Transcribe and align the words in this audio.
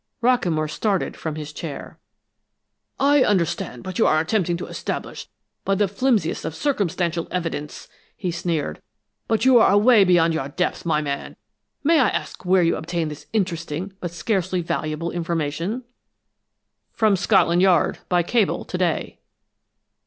Rockamore 0.23 0.67
started 0.67 1.15
from 1.15 1.35
his 1.35 1.53
chair. 1.53 1.99
"I 2.99 3.21
understand 3.23 3.85
what 3.85 3.99
you 3.99 4.07
are 4.07 4.19
attempting 4.19 4.57
to 4.57 4.65
establish 4.65 5.29
by 5.63 5.75
the 5.75 5.87
flimsiest 5.87 6.43
of 6.43 6.55
circumstantial 6.55 7.27
evidence!" 7.29 7.87
he 8.17 8.31
sneered. 8.31 8.81
"But 9.27 9.45
you 9.45 9.59
are 9.59 9.71
away 9.71 10.03
beyond 10.03 10.33
your 10.33 10.49
depth, 10.49 10.87
my 10.87 11.03
man! 11.03 11.35
May 11.83 11.99
I 11.99 12.09
ask 12.09 12.43
where 12.45 12.63
you 12.63 12.77
obtained 12.77 13.11
this 13.11 13.27
interesting 13.31 13.93
but 13.99 14.09
scarcely 14.09 14.61
valuable 14.63 15.11
information?" 15.11 15.83
"From 16.91 17.15
Scotland 17.15 17.61
Yard, 17.61 17.99
by 18.09 18.23
cable, 18.23 18.65
to 18.65 18.77
day." 18.79 19.19